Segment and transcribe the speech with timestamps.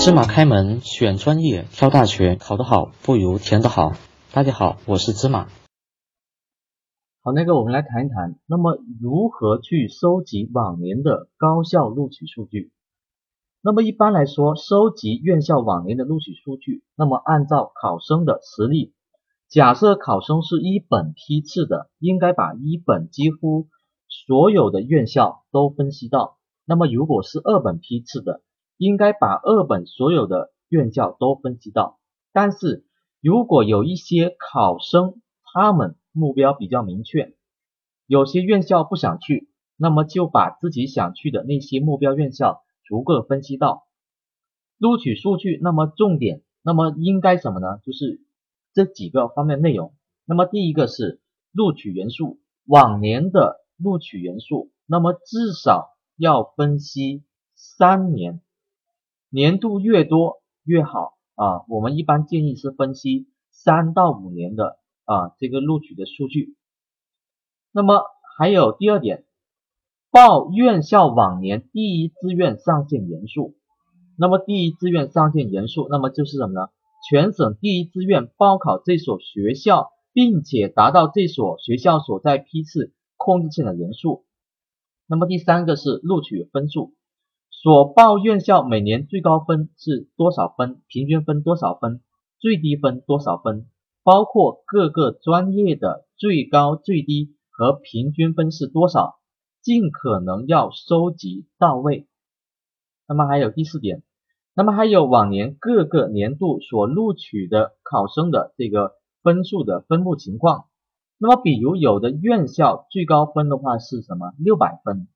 [0.00, 3.92] 芝麻开门，选专业，挑大学，考得好不如填得好。
[4.32, 5.48] 大家好，我是芝麻。
[7.20, 12.70] 好，那个我们来谈一谈，那么如何去收集往年的高校录取数据？
[13.60, 18.94] 那么一般来说，收集院校往年的录取数据，那么按照考生的实力，
[19.48, 23.66] 假设考生是一本批次的，应该把一本几乎
[24.08, 28.42] 所有的院校都分析到；那么如果是二本批次的，
[28.78, 31.98] 应该把二本所有的院校都分析到。
[32.32, 32.86] 但是
[33.20, 35.20] 如果有一些考生，
[35.52, 37.34] 他们目标比较明确，
[38.06, 43.86] 有些院校不想去，那么就把自己想去的那些目标院校逐个分析到
[44.78, 45.58] 录取数据。
[45.62, 47.80] 那么重点，那么应该什么呢？
[47.84, 48.20] 就是
[48.72, 49.94] 这几个方面内容。
[50.24, 57.24] 那么第一个是录取人数，往年的录取人数，那么至少要分析
[57.56, 58.40] 三年。
[59.30, 66.56] 年度越多越好啊，我们一般建议是分析三到五年的啊这个录取的数据。
[67.72, 68.04] 那么
[68.38, 69.24] 还有第二点，
[70.10, 73.54] 报院校往年第一志愿上线人数。
[74.16, 76.68] 那么第一志愿上线人数，那么就是什么呢？
[77.08, 84.24] 全省第一志愿报考这所学校，并且达到这所学校所在批次控制线的人数。
[85.06, 86.94] 那么第三个是录取分数。
[87.60, 90.80] 所报院校每年最高分是多少分？
[90.86, 92.00] 平均分多少分？
[92.38, 93.66] 最低分多少分？
[94.04, 99.16] 包括各个专业的最高、最低和平均分是多少？
[99.60, 102.06] 尽可能要收集到位。
[103.08, 104.04] 那么还有第四点，
[104.54, 108.92] 那么还有往年各个年度所录取的考生的这个
[109.24, 110.66] 分数的分布情况。
[111.18, 114.32] 那么比如有的院校最高分的话是什么？
[114.38, 115.08] 六百分，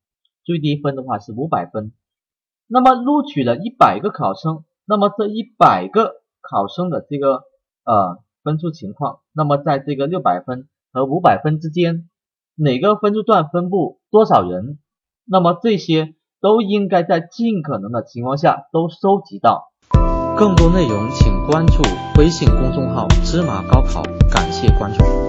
[0.42, 1.92] 最低分的话是五百分。
[2.72, 7.42] 那么录取了一百个考生，那么这一百个考生的这个
[7.84, 12.08] 呃分数情况，那么在这个六百分和五百分之间，
[12.54, 14.78] 哪个分数段分布多少人？
[15.26, 19.70] 那么这些都应该在尽可能的情况下都收集到。
[20.34, 21.82] 更多内容请关注
[22.18, 25.22] 微信公众号“芝麻高考”，感谢关注。